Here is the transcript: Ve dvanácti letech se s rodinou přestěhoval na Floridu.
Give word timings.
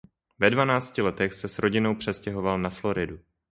Ve 0.39 0.49
dvanácti 0.51 1.01
letech 1.01 1.33
se 1.33 1.47
s 1.47 1.59
rodinou 1.59 1.95
přestěhoval 1.95 2.59
na 2.59 2.69
Floridu. 2.69 3.19